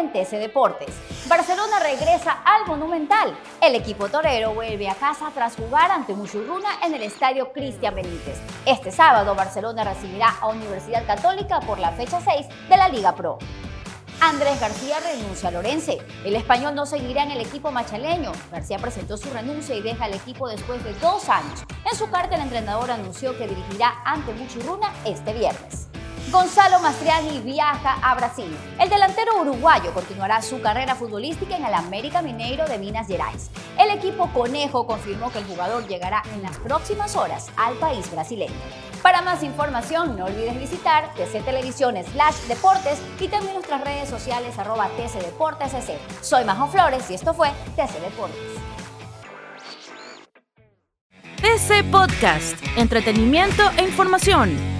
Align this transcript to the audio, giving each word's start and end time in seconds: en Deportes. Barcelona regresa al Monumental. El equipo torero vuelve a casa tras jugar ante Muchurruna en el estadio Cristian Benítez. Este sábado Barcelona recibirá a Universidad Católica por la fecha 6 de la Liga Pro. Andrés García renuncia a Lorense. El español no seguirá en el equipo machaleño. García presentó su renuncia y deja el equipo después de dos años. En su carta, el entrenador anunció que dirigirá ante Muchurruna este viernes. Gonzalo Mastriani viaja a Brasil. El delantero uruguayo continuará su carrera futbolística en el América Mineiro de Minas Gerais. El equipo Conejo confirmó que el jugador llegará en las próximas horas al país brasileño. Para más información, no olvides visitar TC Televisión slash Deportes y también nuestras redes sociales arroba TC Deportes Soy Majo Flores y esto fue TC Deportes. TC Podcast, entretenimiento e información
en 0.00 0.40
Deportes. 0.40 0.88
Barcelona 1.28 1.78
regresa 1.78 2.40
al 2.44 2.66
Monumental. 2.66 3.36
El 3.60 3.74
equipo 3.74 4.08
torero 4.08 4.54
vuelve 4.54 4.88
a 4.88 4.94
casa 4.94 5.30
tras 5.34 5.56
jugar 5.56 5.90
ante 5.90 6.14
Muchurruna 6.14 6.68
en 6.82 6.94
el 6.94 7.02
estadio 7.02 7.52
Cristian 7.52 7.94
Benítez. 7.94 8.38
Este 8.64 8.90
sábado 8.90 9.34
Barcelona 9.34 9.84
recibirá 9.84 10.38
a 10.40 10.48
Universidad 10.48 11.06
Católica 11.06 11.60
por 11.60 11.78
la 11.78 11.92
fecha 11.92 12.18
6 12.18 12.46
de 12.70 12.76
la 12.78 12.88
Liga 12.88 13.14
Pro. 13.14 13.38
Andrés 14.22 14.58
García 14.58 14.96
renuncia 15.00 15.50
a 15.50 15.52
Lorense. 15.52 15.98
El 16.24 16.34
español 16.34 16.74
no 16.74 16.86
seguirá 16.86 17.24
en 17.24 17.32
el 17.32 17.40
equipo 17.40 17.70
machaleño. 17.70 18.32
García 18.50 18.78
presentó 18.78 19.18
su 19.18 19.30
renuncia 19.30 19.74
y 19.74 19.82
deja 19.82 20.06
el 20.06 20.14
equipo 20.14 20.48
después 20.48 20.82
de 20.82 20.94
dos 20.94 21.28
años. 21.28 21.64
En 21.90 21.96
su 21.96 22.10
carta, 22.10 22.36
el 22.36 22.42
entrenador 22.42 22.90
anunció 22.90 23.36
que 23.36 23.48
dirigirá 23.48 24.00
ante 24.04 24.32
Muchurruna 24.32 24.92
este 25.04 25.34
viernes. 25.34 25.89
Gonzalo 26.28 26.78
Mastriani 26.78 27.40
viaja 27.40 27.98
a 28.02 28.14
Brasil. 28.14 28.56
El 28.78 28.88
delantero 28.88 29.40
uruguayo 29.40 29.92
continuará 29.92 30.40
su 30.42 30.60
carrera 30.60 30.94
futbolística 30.94 31.56
en 31.56 31.64
el 31.64 31.74
América 31.74 32.22
Mineiro 32.22 32.66
de 32.66 32.78
Minas 32.78 33.08
Gerais. 33.08 33.50
El 33.78 33.90
equipo 33.90 34.30
Conejo 34.32 34.86
confirmó 34.86 35.32
que 35.32 35.38
el 35.38 35.44
jugador 35.46 35.88
llegará 35.88 36.22
en 36.32 36.42
las 36.42 36.56
próximas 36.58 37.16
horas 37.16 37.48
al 37.56 37.74
país 37.78 38.08
brasileño. 38.12 38.54
Para 39.02 39.22
más 39.22 39.42
información, 39.42 40.16
no 40.16 40.26
olvides 40.26 40.60
visitar 40.60 41.12
TC 41.14 41.44
Televisión 41.44 41.96
slash 42.12 42.36
Deportes 42.46 43.00
y 43.18 43.26
también 43.26 43.54
nuestras 43.54 43.80
redes 43.82 44.08
sociales 44.08 44.56
arroba 44.58 44.88
TC 44.96 45.24
Deportes 45.24 45.72
Soy 46.20 46.44
Majo 46.44 46.68
Flores 46.68 47.10
y 47.10 47.14
esto 47.14 47.34
fue 47.34 47.48
TC 47.74 48.00
Deportes. 48.00 48.38
TC 51.40 51.90
Podcast, 51.90 52.56
entretenimiento 52.76 53.62
e 53.78 53.84
información 53.84 54.79